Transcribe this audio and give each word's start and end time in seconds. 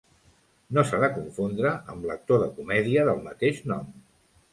No 0.77 0.83
s'ha 0.91 0.99
de 1.03 1.09
confondre 1.17 1.73
amb 1.95 2.07
l'actor 2.11 2.41
de 2.45 2.47
comèdia 2.61 3.05
del 3.11 3.21
mateix 3.29 3.61
nom. 3.73 3.93